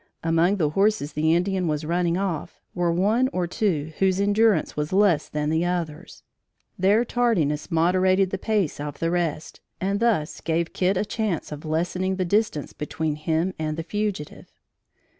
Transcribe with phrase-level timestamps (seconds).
[0.23, 4.91] Among the horses the Indian was running off were one or two whose endurance was
[4.91, 6.23] less than the others.
[6.75, 11.65] Their tardiness moderated the pace of the rest, and thus gave Kit a chance of
[11.65, 14.51] lessening the distance between him and the fugitive.